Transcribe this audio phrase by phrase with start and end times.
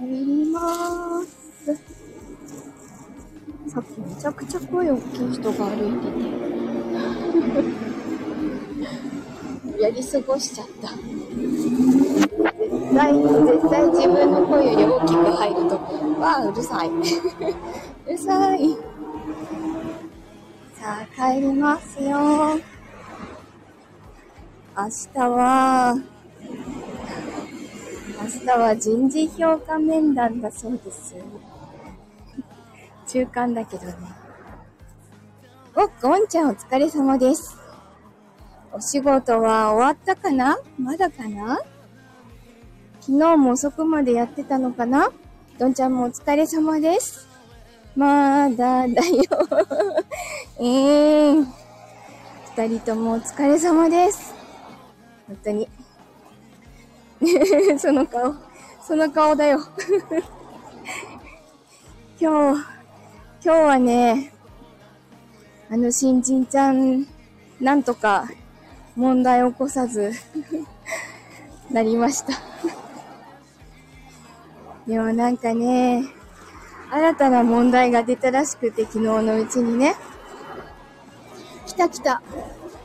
[0.00, 1.98] りまーす。
[3.68, 6.10] さっきめちゃくちゃ声大きい人が歩いて
[9.76, 9.82] て。
[9.82, 10.88] やり過ごしちゃった。
[10.88, 11.00] 絶
[12.94, 15.76] 対、絶対自分の声より大きく入ると、
[16.20, 16.88] わあ、うるさい。
[16.90, 18.76] うるさい。
[20.74, 22.18] さあ、帰りますよ。
[24.76, 25.96] 明日は、
[28.48, 31.14] 明日は人事評価面談だそうです。
[33.06, 33.92] 中間だけどね。
[35.76, 37.58] お、ゴンちゃんお疲れ様です。
[38.72, 40.58] お仕事は終わったかな？
[40.78, 41.60] まだかな？
[43.02, 45.12] 昨日も遅くまでやってたのかな？
[45.58, 47.28] どんちゃんもお疲れ様です。
[47.94, 49.22] まだだよ
[50.58, 51.46] え えー。
[52.56, 54.32] 二人ともお疲れ様です。
[55.26, 55.68] 本当に。
[57.78, 58.34] その顔、
[58.86, 59.58] その顔だよ
[62.20, 62.60] 今日、
[63.44, 64.32] 今日はね、
[65.70, 67.06] あの新人ちゃん、
[67.60, 68.28] なんとか
[68.94, 70.12] 問題を起こさず
[71.70, 72.32] なりました
[74.86, 76.04] でもなんかね、
[76.90, 79.94] 新たな問題が出たらしくて、昨日のうちにね。
[81.66, 82.22] 来た来た。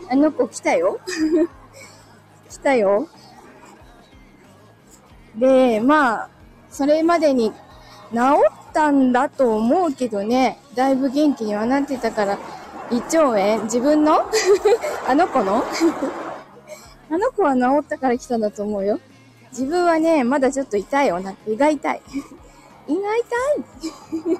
[0.09, 0.99] あの子来たよ。
[2.49, 3.07] 来たよ。
[5.35, 6.29] で、まあ、
[6.69, 8.17] それまでに治
[8.69, 12.39] ったんだと思うけどね、だいぶ元気にはなってたから、
[12.91, 14.21] 胃腸炎自分の？
[15.07, 15.63] あの子の？
[17.09, 18.99] あの子は治ったから来たんだと思うよ。
[19.51, 21.19] 自分はね、まだちょっと痛いよ。
[21.19, 22.01] な胃が痛い。
[22.87, 23.25] 胃が痛
[24.33, 24.39] い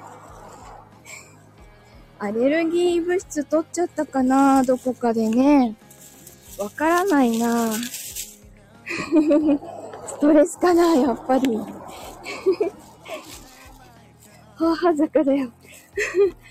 [2.18, 5.74] アレルギー物質取っちゃったかなどこかでね。
[6.58, 7.70] わからないな
[10.14, 11.58] ストレスかなやっぱり。
[14.56, 15.50] 母坂だよ。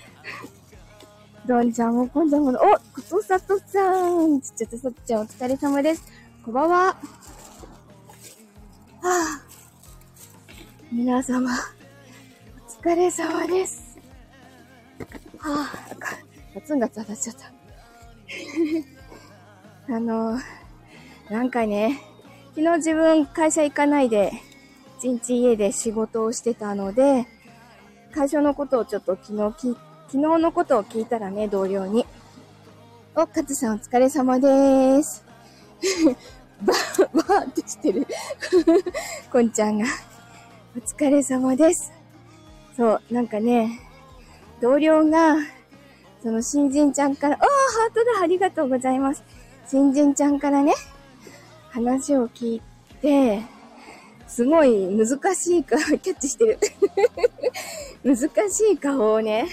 [1.46, 2.60] どんちゃんもこんちゃんも、おこ
[3.08, 6.04] とさとさんちっちゃとさっちゃんお疲れ様です。
[6.44, 6.76] こんばんは。
[6.86, 6.96] は
[9.02, 9.42] あ、
[10.92, 13.98] 皆様、お疲れ様です。
[15.38, 15.72] はあ、
[16.54, 17.52] ガツンガツ当たっちゃった。
[19.96, 20.38] あの、
[21.30, 22.13] なんかね、
[22.56, 24.32] 昨日自分会社行かないで、
[24.98, 27.26] 一日家で仕事をしてたので、
[28.12, 29.76] 会社のことをちょっと昨日き、
[30.06, 32.06] 昨日のことを聞いたらね、同僚に。
[33.16, 35.24] お、かつさんお疲れ様でーす。
[36.62, 36.74] ば、
[37.12, 38.06] ばーってしてる。
[39.32, 39.86] こんちゃんが。
[40.76, 41.92] お疲れ様です。
[42.76, 43.80] そう、なんかね、
[44.60, 45.38] 同僚が、
[46.22, 49.24] その新人ちゃんから、ああ、ハートだ、ありがとうございます。
[49.66, 50.72] 新人ちゃんからね、
[51.74, 52.62] 話を聞い
[53.02, 53.42] て、
[54.28, 56.58] すごい難しい顔、 キャッチしてる
[58.04, 58.16] 難
[58.48, 59.48] しい顔をね、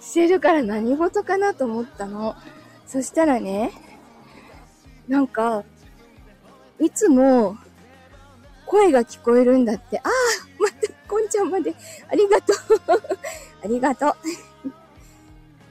[0.00, 2.34] してるから何事かなと思ったの。
[2.84, 3.70] そしたらね、
[5.06, 5.62] なんか、
[6.80, 7.56] いつも
[8.66, 9.98] 声が聞こえるんだって。
[9.98, 10.10] ああ、
[10.58, 11.76] また、こんちゃんまで、
[12.08, 12.56] ありがとう
[13.62, 14.14] ありがとう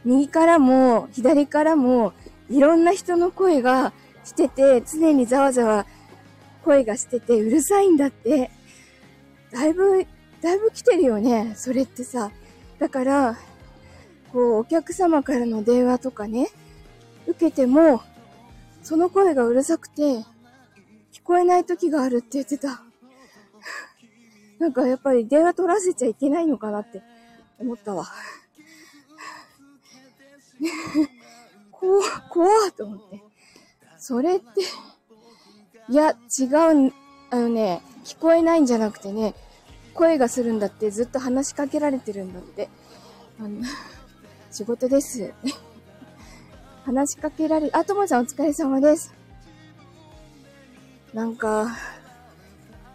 [0.05, 2.13] 右からも、左からも、
[2.49, 3.91] いろんな人の声が
[4.23, 5.85] してて、常にざわざわ
[6.63, 8.51] 声がしててうるさいんだって。
[9.51, 10.05] だいぶ、
[10.41, 11.53] だいぶ来てるよね。
[11.55, 12.31] それってさ。
[12.79, 13.37] だから、
[14.31, 16.47] こう、お客様からの電話とかね、
[17.27, 18.01] 受けても、
[18.81, 20.23] その声がうるさくて、
[21.11, 22.83] 聞こえない時があるって言ってた。
[24.59, 27.03] なんかやっぱり電話取らせちゃいけないのかなって
[27.59, 28.07] 思ったわ。
[31.71, 33.30] こう、怖と思って。
[34.01, 34.47] それって、
[35.87, 36.93] いや、違う、
[37.29, 39.35] あのね、聞こえないんじゃなくてね、
[39.93, 42.67] 声がするんだってずっと話しかけられてるんだって。
[43.39, 43.61] あの、
[44.49, 45.31] 仕事です。
[46.83, 49.13] 話しかけられ、あ、ともちゃんお疲れ様です。
[51.13, 51.77] なんか、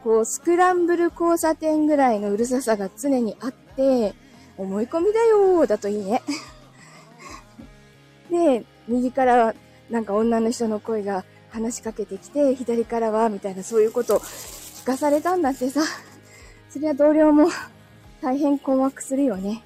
[0.02, 4.12] こう、スクランブル交差点ぐらいのうるささが常にあって、
[4.58, 6.20] 思い込みだよーだといいね。
[8.28, 9.54] で、右から
[9.90, 15.82] なんか女の人の声が話しかけてきて、左からは、みたいなそういうことを聞かされたんだってさ。
[16.70, 17.48] そりゃ同僚も
[18.20, 19.62] 大変困惑するよね。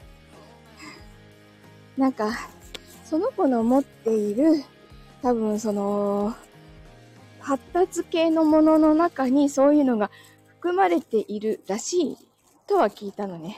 [1.96, 2.31] なんか、
[3.05, 4.62] その子の持っている、
[5.22, 6.34] 多分その、
[7.40, 10.11] 発達系のものの中にそういうのが
[10.46, 12.16] 含まれているらしい
[12.66, 13.56] とは聞いたのね。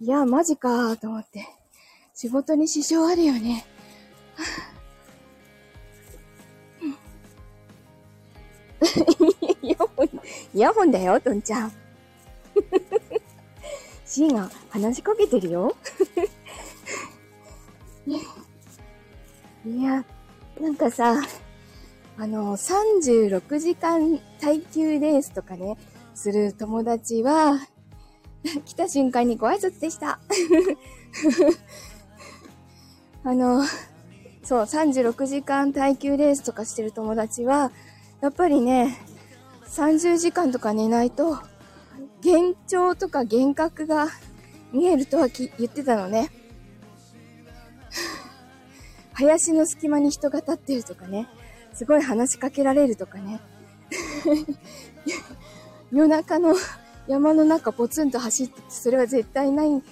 [0.00, 1.46] いや、マジかと思って。
[2.14, 3.66] 仕事に支障あるよね。
[9.62, 10.06] イヤホン、
[10.54, 11.72] イヤホンだよ、とんちゃん。
[14.04, 15.76] シーが話しかけてるよ。
[19.64, 20.04] いや、
[20.60, 21.22] なんかさ、
[22.18, 25.76] あの、36時間耐久レースとかね、
[26.14, 27.60] する友達は、
[28.64, 30.18] 来た瞬間にご挨拶でした。
[33.24, 33.64] あの、
[34.42, 37.70] そう、36時間耐久レースとかしてる友達は、
[38.22, 38.96] やっぱりね、
[39.66, 41.40] 30時間とか寝ないと、
[42.24, 44.06] 幻聴とか幻覚が
[44.72, 46.30] 見えるとは言ってたのね。
[49.14, 51.28] 林の隙間に人が立ってるとかね。
[51.74, 53.40] すごい話しかけられるとかね。
[55.90, 56.54] 夜中の
[57.08, 59.82] 山の中ポツンと走って、それは絶対ない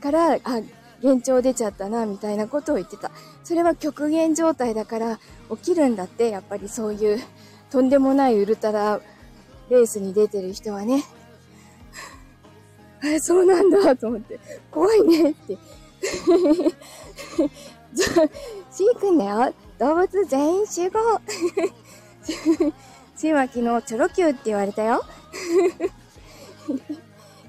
[0.00, 0.62] から、あ、
[1.02, 3.10] 幻聴出ちゃったな、みたいなことを言ってた。
[3.44, 5.20] それは極限状態だから
[5.50, 7.20] 起きるんだって、やっぱりそういう
[7.70, 9.00] とんでもないウルトラ
[9.70, 11.04] レースに出てる人はね。
[13.04, 14.38] え、そうなんだと思って、
[14.70, 15.58] 怖いねって。
[18.70, 19.54] シー君だよ。
[19.78, 21.20] 動物全員集合。
[23.16, 25.02] シーは昨日チョロ Q って言われたよ。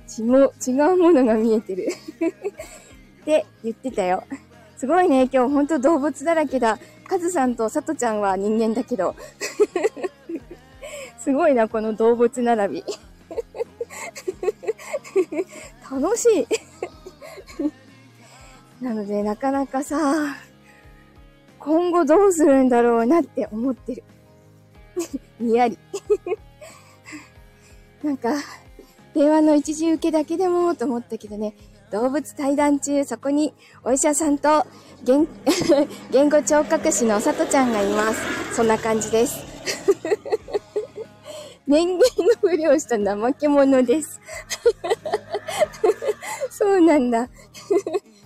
[0.08, 1.88] 血も違うものが見えてる
[3.22, 4.24] って言ってたよ。
[4.78, 6.80] すごいね、今日ほんと動物だらけだ。
[7.08, 9.16] カズさんとサトちゃんは人間だけど。
[11.18, 12.84] すごいな、この動物並び。
[15.90, 16.48] 楽しい。
[18.84, 20.36] なので、なかなかさ、
[21.60, 24.04] 今後どうするんだろうなって思ってる。
[25.40, 25.78] にやり。
[28.04, 28.34] なんか、
[29.14, 31.56] 電話の一時受けだけでもと思ったけどね、
[31.92, 33.54] 動物対談中、そこに
[33.84, 34.66] お医者さんと
[35.04, 35.28] 言
[36.12, 38.56] 言語聴覚士のさとちゃんがいます。
[38.56, 39.38] そんな感じです。
[41.66, 44.20] 人間のふりをした怠け者です。
[46.52, 47.30] そうなんだ。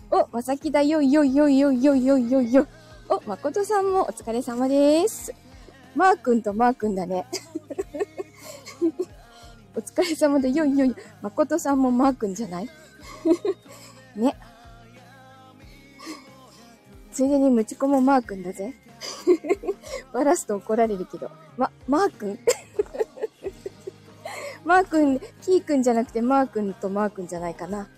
[0.10, 2.68] お、まさきだよ、よ、よ、よ、よ、よ、よ、よ。
[3.10, 5.34] お、まことさんもお疲れ様です。
[5.96, 7.26] マー君とマー君だね。
[9.76, 10.96] お疲れ様で、よいよい。
[11.22, 12.70] まことさんもマー君じゃない？
[14.16, 14.36] ね。
[17.12, 18.74] ついでにムチコもマー君だぜ。
[20.14, 21.30] バラすと怒られるけど。
[21.58, 22.40] ま、マー君？
[24.64, 27.90] マー君、キー君じゃなくてマー君とマー君じゃないかな。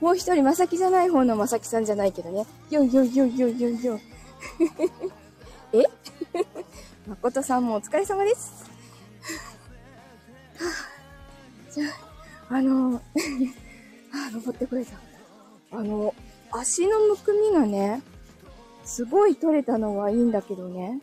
[0.00, 2.46] もう一人、まさきじゃない方のまさきさんじゃないけどね。
[2.70, 4.00] よいよいよいよいよいよ。
[5.72, 5.84] え？
[7.06, 8.63] まことさんもお疲れ様です。
[11.74, 11.90] あ、じゃ
[12.50, 13.00] あ、あの、
[14.12, 14.92] あ、登ってくれた。
[15.72, 16.14] あの、
[16.52, 18.02] 足のむくみがね、
[18.84, 21.00] すごい取れたのはいいんだけどね、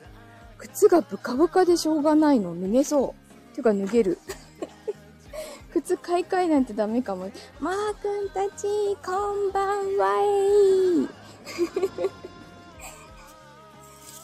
[0.57, 2.59] 靴がブカブカでしょうがないの。
[2.59, 3.15] 脱げそ
[3.51, 3.55] う。
[3.55, 4.19] てか脱げる。
[5.73, 7.31] 靴買い替えなんてダメかも。
[7.59, 8.67] マー君たち、
[9.03, 11.09] こんばんはー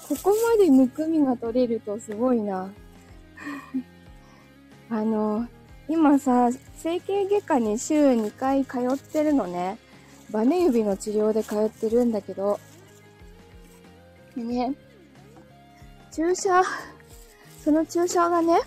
[0.08, 2.70] ここまでむくみが取れるとすごいな。
[4.90, 5.48] あの、
[5.90, 9.78] 今さ、整形外科に週2回通ってるのね。
[10.32, 12.60] バネ指の治療で通ってるんだけど。
[14.36, 14.76] でね、
[16.12, 16.62] 注射、
[17.64, 18.60] その注射がね、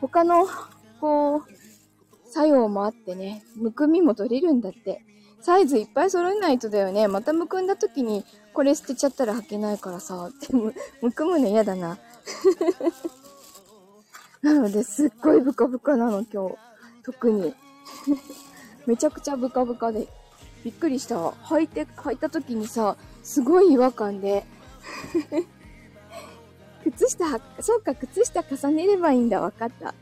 [0.00, 0.46] 他の、
[1.00, 1.42] こう、
[2.26, 5.04] 作用もあってね、むくみも取れるんだって。
[5.40, 7.08] サイズいっぱい揃えないとだよね。
[7.08, 10.30] またむくんだ時に、これ捨てちゃったら履けないからさ。
[10.48, 11.98] でも、むくむの嫌だな。
[14.42, 16.56] なので、すっごいブカブカなの、今日。
[17.02, 17.54] 特に。
[18.86, 20.08] めちゃくちゃブカブカで。
[20.64, 21.16] びっくりした。
[21.16, 24.44] 履いて、履いた時にさ、すごい違和感で。
[26.84, 29.40] 靴下、そうか、靴下重ねればいいんだ。
[29.40, 29.94] わかった。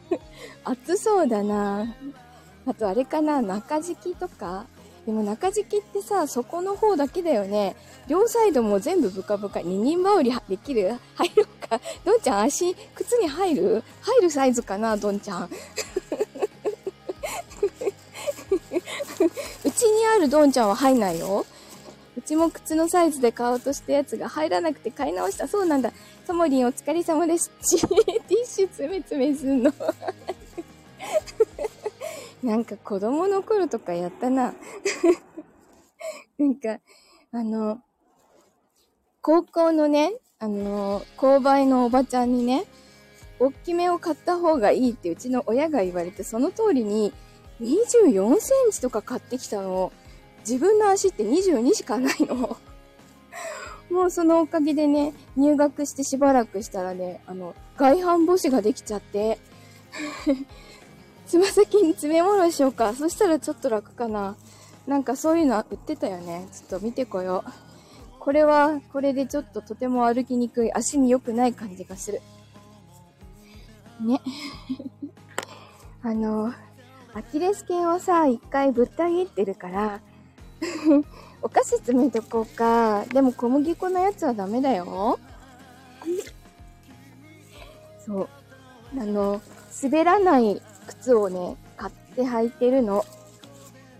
[0.64, 1.94] 暑そうだな。
[2.66, 4.66] あとあれかな、中敷きとか
[5.06, 7.76] でも中敷きってさ、底の方だけだよね。
[8.08, 9.60] 両サイドも全部ブカブカ。
[9.60, 10.96] 二人羽織できる？
[11.14, 11.80] 入ろうか。
[12.04, 13.84] どんちゃん足、靴に入る？
[14.00, 15.44] 入るサイズかな、どんちゃん。
[19.64, 21.46] うちにあるどんちゃんは入んないよ。
[22.18, 25.46] うちも靴のサイズで買おうとしたやつが入らなくて買い直した。
[25.46, 25.92] そうなんだ。
[26.26, 27.50] ともりんお疲れ様です。
[27.50, 29.72] ティッシュつめつめすんの。
[32.46, 34.54] なんか子供の頃とかやったな。
[36.38, 36.78] なんか、
[37.32, 37.80] あの、
[39.20, 42.64] 高校のね、あの、購買のおばちゃんにね、
[43.40, 47.12] 大きめを買った方がいいってうちの親が言われて、その通りに
[47.60, 49.92] 24センチとか買ってきたの。
[50.48, 52.56] 自分の足って22しかないの。
[53.90, 59.40] もうそのおかげでね、入学してしばらくしたらね、あの、外反母趾ができちゃって、
[61.26, 62.94] つま先に詰め物しようか。
[62.94, 64.36] そしたらちょっと楽かな。
[64.86, 66.46] なんかそういうの売ってたよね。
[66.52, 67.50] ちょっと見てこよう。
[68.20, 72.20] これは、これでちょっととても歩きにくい、足に良くない感じがする。
[74.00, 74.20] ね。
[76.02, 76.52] あの、
[77.14, 80.00] アキレス腱をさ、一回ぶった切ってるから、
[81.42, 83.04] お菓子詰めとこうか。
[83.06, 85.18] でも小麦粉のやつはダメだよ。
[88.04, 88.28] そう。
[89.00, 89.40] あの、
[89.82, 90.62] 滑らない
[91.06, 93.04] 靴をね、買って履いてるの。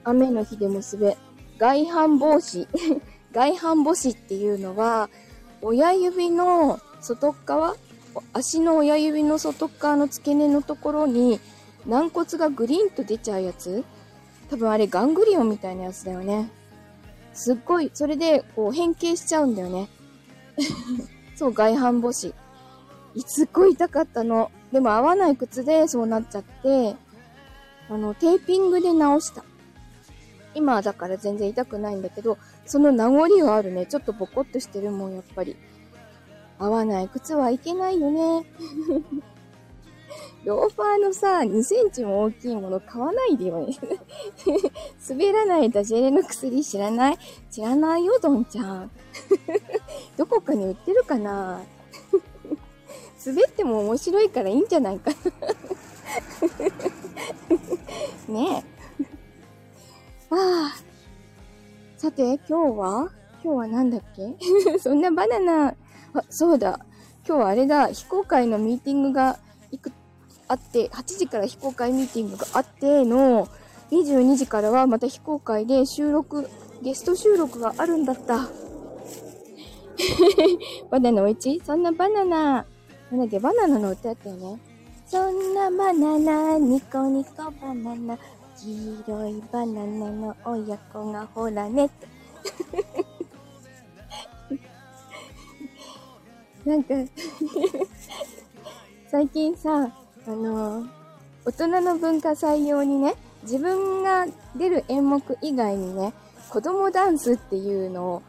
[0.03, 1.17] 雨の日でも滑、
[1.57, 2.67] 外反防止。
[3.33, 5.09] 外反母趾っていうのは、
[5.63, 7.77] 親指の外側
[8.33, 11.39] 足の親指の外側の付け根のところに
[11.87, 13.85] 軟骨がグリンと出ちゃうやつ
[14.49, 16.51] 多分あれガングリオンみたいなやつだよね。
[17.35, 19.89] すっごい、それでこう変形しちゃうんだよね。
[21.37, 22.35] そう、外反母趾。
[23.27, 24.51] すっごい痛かったの。
[24.73, 26.97] でも合わない靴でそうなっちゃって、
[27.89, 29.45] あの、テーピングで直した。
[30.55, 33.87] 今はだから全然痛くないんだけど、その名残はあるね。
[33.87, 35.57] ちょっとボコッとしてるもん、やっぱり。
[36.59, 38.47] 合わない靴はいけないよね。
[40.45, 43.77] ローファーのさ、2センチも大きいもの買わないでよね。
[45.09, 47.19] 滑らないダジェレの薬知らない？
[47.51, 48.91] 知らないよ、ドンちゃん。
[50.17, 51.61] どこかに売ってるかな？
[53.27, 55.17] 滑っても面白いからいいんじゃないかな。
[58.35, 58.65] ねえ。
[60.31, 60.77] ああ。
[61.97, 63.11] さて、今日は？
[63.43, 64.37] 今日は何だっけ？
[64.79, 65.69] そんなバナナ。
[65.69, 65.75] あ、
[66.31, 66.81] そうだ。
[67.27, 67.89] 今日はあれだ。
[67.89, 69.39] 非公開のミーティングが
[69.73, 69.91] いく、
[70.49, 73.49] あって、8時から非公開ミーティングがあっての、
[73.91, 76.49] 22時からはまた非公開で収録、
[76.83, 78.49] ゲスト収録があるんだった。
[80.91, 81.61] バナナおいち？
[81.65, 82.67] そんなバナナ。
[83.11, 84.59] なんだっけ、バナナの歌ったよね。
[85.07, 88.19] そんなバナナ、ニコニコバナナ、
[88.59, 91.89] 黄色いバナナの親子がほらね。
[96.65, 96.95] なんか
[99.09, 99.89] 最近さ、
[100.27, 100.89] あのー、
[101.45, 106.13] 大人の文化採用にね、自分が出る演目以外にね、
[106.51, 108.21] 子供ダンスっていうの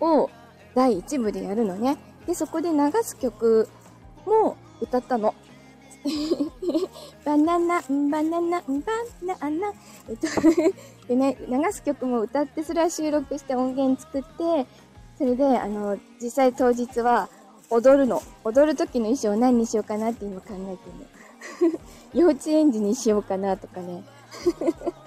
[0.00, 0.28] を
[0.74, 1.96] 第1部でやるのね。
[2.26, 3.68] で、そこで流す曲
[4.26, 5.34] もう歌ったの。
[7.24, 8.62] バナナ、バナナ、バ
[9.22, 9.72] ナナ。
[10.08, 10.28] えっと
[11.08, 14.66] でね、流す曲も歌って、それは収録して音源作って、
[15.16, 17.28] それで、あの、実際当日は
[17.70, 18.22] 踊るの。
[18.44, 20.58] 踊る時の衣装何にしようかなって今考えて
[21.64, 21.78] るの。
[22.12, 24.04] 幼稚園児にしようかなとかね。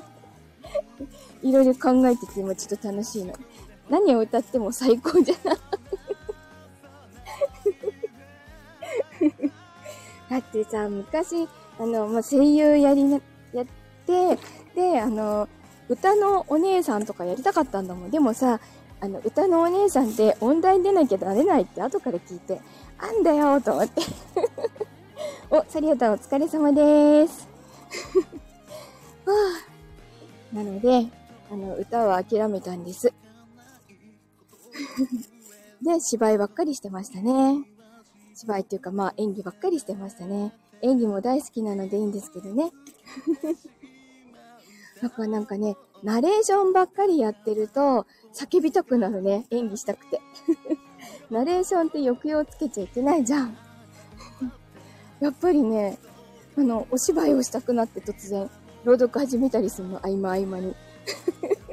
[1.44, 3.34] いろいろ考えてて今ちょっと楽しいの。
[3.90, 5.58] 何を歌っても最高じゃない
[10.30, 11.48] だってさ、昔、
[11.80, 13.20] あの、まあ、声優やりな、
[13.54, 13.66] やっ
[14.06, 14.38] て、
[14.76, 15.48] で、あの、
[15.90, 18.12] 歌のお姉さんとかやりたかったんだもん。
[18.12, 18.60] でもさ、
[19.00, 22.60] あの、歌のお姉さんって音大出なきゃなれないって後から聞いて、
[22.98, 24.02] あんだよと思って。
[25.50, 27.48] お、サリアタンお疲れ様でーす。
[29.26, 29.34] は
[30.52, 31.08] あ、なので、
[31.52, 33.14] あの、歌は諦めたんです。
[35.82, 37.77] で、芝居ばっかりしてましたね。
[38.38, 40.54] 芝居っていうかまあ演技ばっかりしてましたね。
[40.84, 42.72] 演技も大好きなのでいいんですけどね。
[45.02, 49.46] なんかなんかね、ナレーションばっかりやってると叫びたくなるね。
[49.50, 50.22] 演技したくて。
[51.32, 53.58] ナレーションって抑揚つけちゃいけないじゃん。
[55.20, 55.98] やっぱりね、
[56.56, 58.50] あの、お芝居をしたくなって突然、
[58.84, 60.76] 朗読始めたりするの、合間合間に。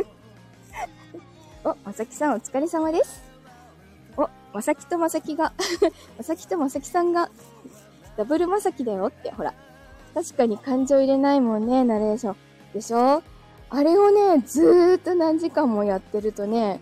[1.65, 3.34] お、まさきさんお疲れ様です。
[4.17, 5.53] おまさきとまさきが
[6.17, 7.31] まさきとまさきさんが、
[8.17, 9.55] ダブルまさきだよって、ほら。
[10.15, 12.37] 確かに感情入れないもんね、ナレーション。
[12.73, 13.23] でしょ？
[13.71, 16.81] あれをね、ずーっと何時間もやってるとね、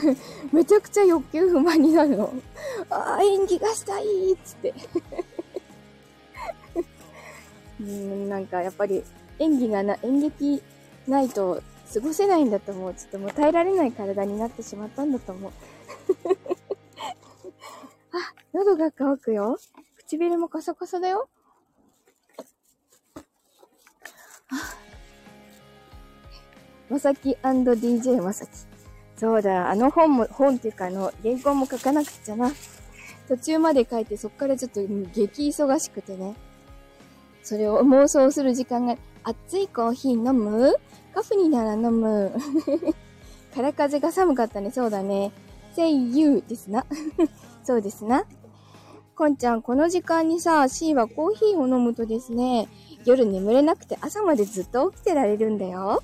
[0.52, 2.32] めちゃくちゃ欲求不満になるの。
[2.88, 4.72] ああ、演技がしたいっつって
[7.80, 9.04] うん、なんかやっぱり
[9.38, 10.62] 演技がな、演劇
[11.06, 11.60] ないと
[11.92, 12.94] 過ごせないんだと思う。
[12.94, 15.52] ちょっともう耐えられない体になってしまったんだと思う。
[18.12, 19.58] あ、喉が乾くよ。
[19.96, 21.28] 唇もカサカサだよ。
[26.88, 28.50] まさき &DJ まさき。
[29.16, 32.50] そうだ、あの本も、本っていうかあの、原稿も書かなくちゃな。
[33.28, 36.34] 途中まで書いてそっからちょっと激忙しくてね。
[37.44, 40.74] それを妄想する時間が、熱いコーヒー飲む？
[41.14, 42.32] カフになら飲む？
[43.54, 45.30] 空風が寒かったね、そうだね。
[45.74, 46.84] say you ですな。
[47.62, 48.24] そうですな。
[49.14, 52.68] こんちゃん、この時間にさ、C はコーヒーを飲むとですね、
[53.04, 56.02] 夜眠れなくて朝までずっと起きてられるんだよ。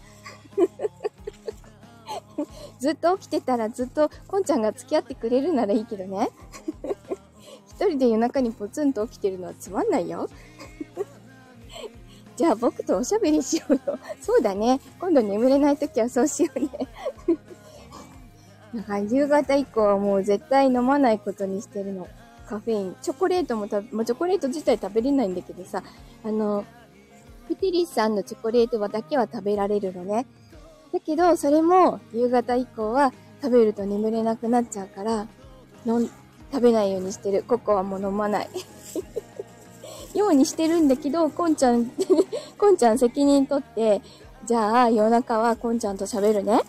[2.79, 6.31] ずっと起きてたらずっとこんちゃんが付き合ってくれるならいいけどね。
[7.67, 10.29] 一人で夜中にポツンと起きてるのはつまんないよ。
[12.37, 13.99] じゃあ僕とおしゃべりしようよ。
[14.21, 14.81] そうだね。
[15.01, 16.69] 今度眠れない時はそうしようね。
[18.77, 22.07] なんか夕方以降はもう絶対飲まないことにしてるの。
[22.47, 22.97] カフェイン。
[23.01, 25.83] チョコレートもた、まあ、チョコレート自体食べれないんだけどさ、
[26.23, 26.65] あの、
[27.49, 30.27] プティリスさんのチョコレートはだけは食べられるのね。
[30.93, 35.27] だけど、それも夕方以降は食べると眠れなくなっちゃうから、
[35.87, 36.11] 飲
[36.53, 37.45] 食べないようにしてる。
[37.45, 38.51] ココアも飲まない。
[40.15, 41.91] ようにしてるんだけど、こんちゃん
[42.59, 44.03] こんちゃん責任取って、
[44.45, 46.61] じゃあ夜中はこんちゃんと喋るね。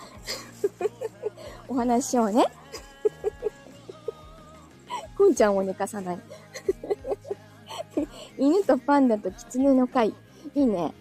[1.68, 2.46] お話しようね。
[5.18, 6.20] こんちゃんを寝かさない。
[8.38, 10.14] 犬とパンダと狐の会。
[10.54, 10.94] いいね。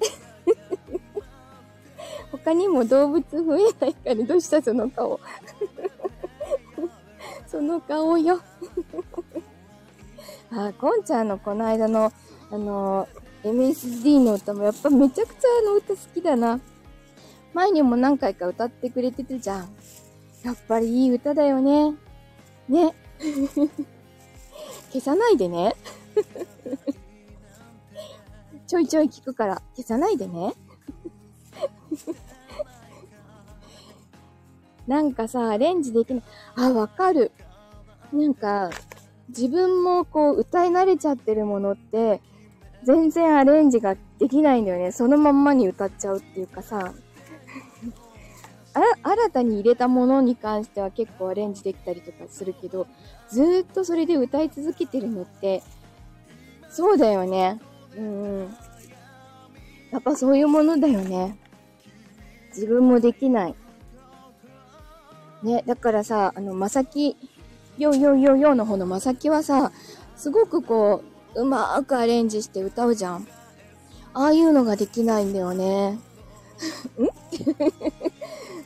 [2.33, 5.21] 他にも動物増えないから、どうしたその顔。
[7.47, 8.41] その顔よ。
[10.51, 12.13] あ、こんちゃんのこの間の、
[12.51, 13.09] あの、
[13.45, 16.61] MSD の歌もやっぱめちゃくちゃあの歌好きだな。
[17.55, 19.69] 前にも何回か歌ってくれてたじゃん。
[20.47, 21.93] やっぱりいい歌だよね。
[22.69, 22.95] ね。
[24.93, 25.75] 消さないでね。
[28.69, 30.55] ちょいちょい聞くから消さないでね。
[34.87, 36.23] なんかさ、アレンジできない。
[36.55, 37.33] あ、わかる。
[38.13, 38.71] なんか、
[39.31, 42.23] 自分もこう歌い慣れちゃってるものって、
[42.85, 44.93] 全然アレンジができないんだよね。
[44.93, 46.95] そのまんまに歌っちゃうっていうかさ、
[49.17, 52.87] 新たに入れたものに関しては結構アレンジできたりとかするけど、
[53.31, 55.63] ずーっとそれで歌い続けてるのって、
[56.69, 57.59] そうだよね。
[57.97, 58.57] うんうん。
[59.91, 61.39] やっぱそういうものだよね。
[62.49, 63.55] 自分もできない。
[65.43, 67.17] ね、だからさ、あの、まさき、
[67.79, 69.73] よよよよの方のまさきはさ、
[70.15, 71.03] すごくこ
[71.35, 73.27] う、うまーくアレンジして歌うじゃん。
[74.13, 75.91] ああいうのができないんだよね。
[75.91, 76.01] ん？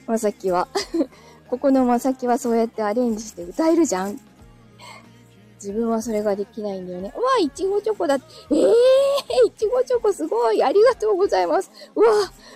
[0.06, 0.68] まさきは。
[1.48, 4.20] ここのまさきはそうやってアレンジして歌えるじゃん。
[5.56, 7.12] 自分はそれができないんだよね。
[7.14, 8.14] うわ、いちごチョコだ。
[8.14, 8.18] え
[8.50, 8.66] えー、
[9.46, 10.62] いちごチョコすごい。
[10.62, 11.70] ありがとうございます。
[11.94, 12.06] うわ、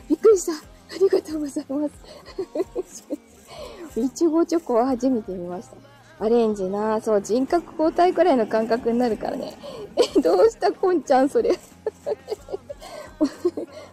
[0.09, 0.53] びっくりした。
[0.53, 0.57] あ
[0.99, 1.95] りがとうございます。
[4.01, 5.77] いちごチョコは初めて見ました。
[6.25, 9.55] アレンジなそう、人格交代くらいの感覚になるからね。
[9.97, 11.51] え、 どうしたこんちゃん、それ。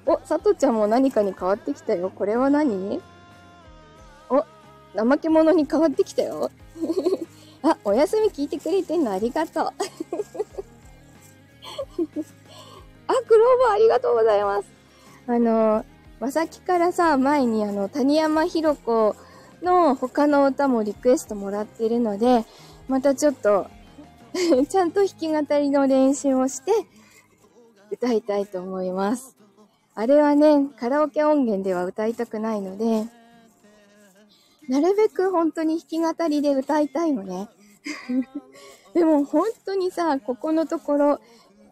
[0.06, 2.12] お、さとちゃんも何かに変わってきたよ。
[2.16, 3.02] これは何、
[4.96, 6.52] 怠け者に変わってきたよ。
[7.64, 9.66] あ、お休み聞いてくれてんのありがとう。
[13.08, 14.68] あ、クローバーありがとうございます。
[15.28, 15.86] あの、
[16.20, 19.16] まさきからさ、前にあの、谷山ひろ子
[19.62, 22.46] の他の歌もリクエストもらってるので、
[22.88, 23.68] またちょっと
[24.68, 26.72] ちゃんと弾き語りの練習をして、
[27.92, 29.36] 歌いたいと思います。
[29.94, 33.06] あれはね、カラオケ音源では歌いたくないので、
[34.68, 37.50] なるべく本当に弾き語りで歌いたいのね。
[38.94, 41.20] でも本当にさ、ここのところ、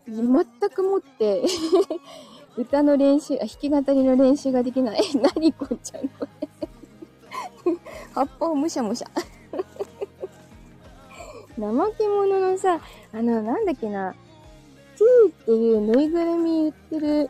[0.07, 0.23] 全
[0.69, 1.43] くもって
[2.57, 5.01] 歌の練習、弾き語りの練習ができない。
[5.35, 6.49] 何こんちゃんこれ
[8.13, 9.07] 葉っぱをむしゃむしゃ
[11.59, 12.79] 怠け者のさ、
[13.11, 14.15] あの、なんだっけな、
[14.97, 17.29] T っていうぬいぐるみ売ってる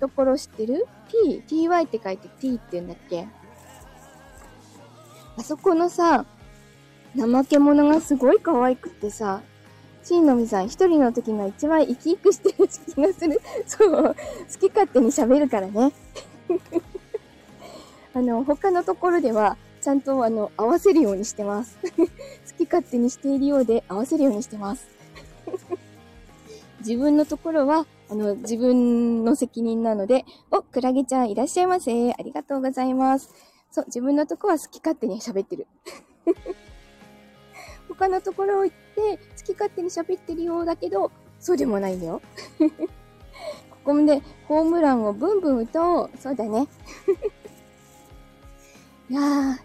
[0.00, 3.28] ところ知ってる ?T、ty って書いて T って言うんだっけ？
[5.36, 6.24] あそこのさ、
[7.16, 9.42] 怠け者がすごい可愛くってさ、
[10.02, 13.40] しんのみさん一人の時が一番生き生きしてる気がする。
[13.66, 14.14] そう、好
[14.58, 15.92] き勝手に喋るからね。
[18.14, 21.78] あの、他のところでは、ちゃんとあの、合わせるようにしてます。
[21.96, 22.06] 好
[22.58, 24.86] き勝手にしているようで合わせるようにしてます。
[26.80, 32.12] 自分のところは、あの、自分の責任なので、お、クラゲちゃんいらっしゃいませ。
[32.12, 33.51] ありがとうございます。
[33.72, 35.66] そう、自分のとこは好き勝手に喋ってる。
[37.88, 42.20] 他のところを行って、好き勝手に喋ってるようだけど、そうでもないんだよ。
[43.70, 46.18] ここもね、ホームランをブンブン打とう。
[46.18, 46.68] そうだね。
[49.08, 49.58] いやー、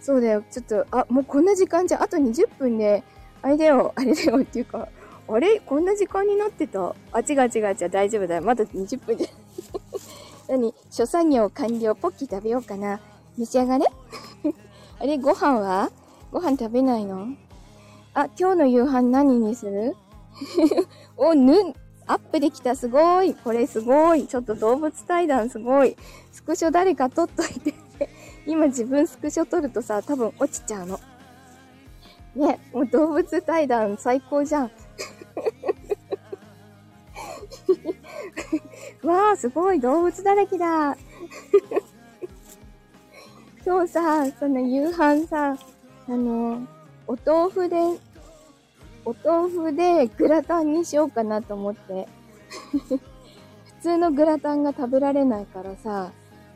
[0.00, 0.44] そうだよ。
[0.50, 3.02] ちょっと、あ、もうこんな時間じゃ、あと20分で、
[3.40, 4.88] あれだよ、あれだよっていうか、
[5.28, 5.60] あれ？
[5.60, 6.94] こんな時間になってた？
[7.10, 8.42] あ、違う違う違う、大丈夫だよ。
[8.42, 9.28] まだ20分で。
[10.46, 10.74] 何？
[10.90, 11.94] 諸作業完了。
[11.94, 13.00] ポッキー食べようかな。
[13.36, 13.86] 召し上がれ
[14.98, 15.90] あれご飯は？
[16.32, 17.28] ご飯食べないの？
[18.14, 19.96] あ、今日の夕飯何にする？
[21.16, 21.54] お、ぬ、
[22.06, 23.34] アップできた、すごい。
[23.34, 24.26] これすごい。
[24.26, 25.96] ちょっと動物対談すごい。
[26.32, 27.74] スクショ誰か撮っといて。
[28.46, 31.00] 今自分スクショ撮るとさ、多分落ちちゃうの。
[32.34, 34.70] ね、もう動物対談最高じゃん。
[39.02, 40.96] わあ、すごい、動物だらけだ。
[43.66, 45.56] 今日さ、その夕飯さ、
[46.08, 46.68] あの、
[47.08, 47.76] お豆腐で、
[49.04, 52.06] お豆腐でグラタンにしようかなと思って。
[52.86, 56.12] 普通のグラタンが食べられないからさ、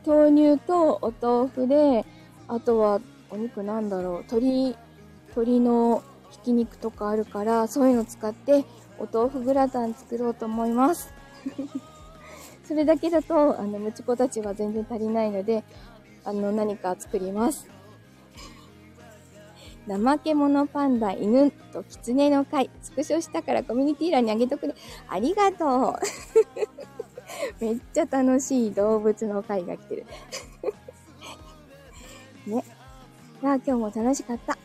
[0.07, 2.05] 豆乳とお豆腐で、
[2.47, 4.77] あとはお肉なんだろう、鶏、
[5.35, 8.63] 鶏のひき肉とかあるから、そういうの使って
[8.97, 11.13] お豆腐グラタン作ろうと思います。
[12.63, 15.65] それだけだと、あの、むちこたちは全然足りないので、
[16.23, 17.67] あの、何か作ります。
[19.87, 24.75] 怠け者パンダ、犬と狐の会、スクショしたからコミュニティ欄にあげとくね。
[25.09, 25.99] ありがとう。
[27.59, 30.05] めっちゃ楽しい動物の会が来てる。
[32.45, 32.63] ね。
[33.41, 34.57] あ、今日も楽しかった。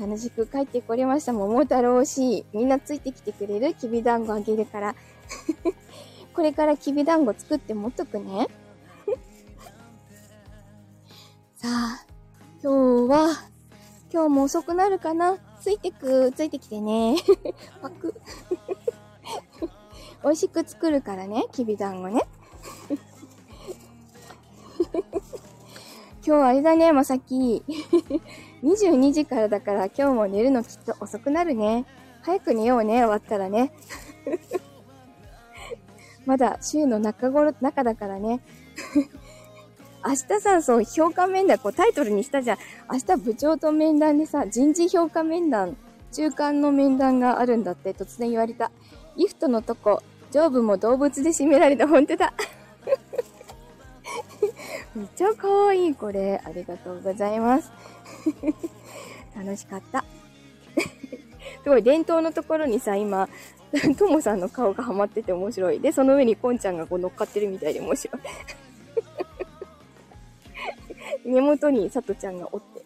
[0.00, 1.32] 楽しく帰ってこれました。
[1.32, 2.46] 桃太郎推し。
[2.52, 3.74] みんなついてきてくれる？
[3.74, 4.96] きびだんごあげるから。
[6.34, 8.48] これからきびだんご作って持っとくね。
[11.62, 12.04] さあ、
[12.60, 13.36] 今日は、
[14.12, 15.38] 今日も遅くなるかな？
[15.60, 17.14] ついてく、ついてきてね。
[17.80, 18.20] パク。
[20.24, 22.24] 美味しく作るからね、きびだんごね。
[26.26, 27.62] 今日あれだね、まさき。
[28.64, 31.86] 22時からだから今日も寝るのきっと遅くなるね。
[32.22, 33.72] 早く寝ようね、終わったらね。
[36.26, 38.40] まだ週の中頃、中だからね。
[40.04, 42.58] 明日さ、そう、評価面談、こうタイトルにしたじゃん。
[42.90, 45.76] 明日部長と面談でさ、人事評価面談、
[46.12, 48.70] 中間の面談があるんだって突然言われた。
[49.16, 51.86] リフトのとこ、上部も動物で締められた。
[51.86, 52.32] ほんとだ。
[54.94, 56.40] めっちゃ可愛い、これ。
[56.44, 57.70] ありがとうございます。
[59.36, 60.04] 楽しかった。
[61.62, 63.28] すごい、伝統のところにさ、今、
[63.96, 65.80] ともさんの顔がハマってて面白い。
[65.80, 68.22] で、その上にこんちゃんがこう乗っかってるみたいで面白い。
[71.24, 72.84] 根元にさとちゃんがおって。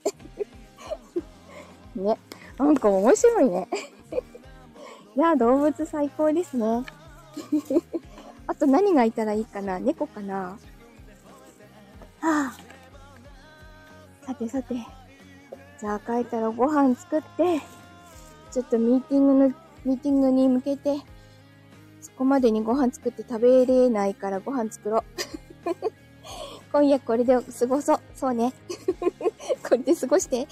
[2.00, 2.18] ね。
[2.58, 3.68] なんか面白いね。
[5.16, 6.84] いや、動物最高ですね。
[8.46, 10.58] あと何がいたらいいかな猫かな
[12.20, 12.56] はあ。
[14.26, 14.74] さてさて。
[15.78, 17.60] じゃあ帰ったらご飯作って、
[18.50, 20.96] ちょっとミーティングの、ミーティングに向けて、
[22.00, 25.02] そこまでにご飯作って食べれないからご飯作ろう。
[26.72, 28.00] 今夜これで過ごそう。
[28.16, 28.52] そうね。
[29.62, 30.48] これで過ごして。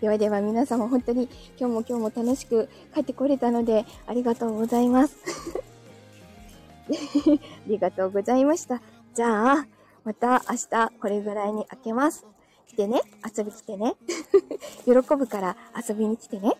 [0.00, 5.16] ではでは皆様本当に今日も今日も楽しく帰ってこれたのでありがとうございます。
[6.90, 8.82] ありがとうございました。
[9.14, 9.66] じゃあ、
[10.04, 12.26] また明日これぐらいに開けます。
[12.66, 13.00] 来てね。
[13.24, 13.94] 遊び来てね。
[14.84, 15.56] 喜ぶから
[15.88, 16.52] 遊びに来てね。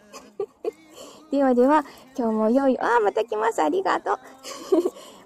[1.30, 1.84] ではでは、
[2.16, 3.60] 今日も良い、ああ、また来ます。
[3.60, 4.18] ありがとう。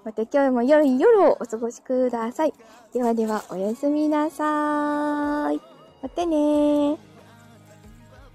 [0.03, 2.53] また今日も良い夜をお過ごしください。
[2.93, 5.61] ではでは、おやすみなさーい。
[6.01, 7.08] またねー。